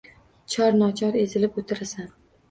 [0.53, 2.09] Chor-nochor ezilib o’tirasan.